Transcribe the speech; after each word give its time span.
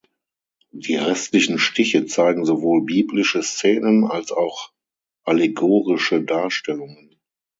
Die 0.73 0.95
restlichen 0.95 1.59
Stiche 1.59 2.07
zeigen 2.07 2.43
sowohl 2.43 2.83
biblische 2.85 3.43
Szenen 3.43 4.03
als 4.05 4.31
auch 4.31 4.71
allegorische 5.25 6.23
Darstellungen. 6.23 7.17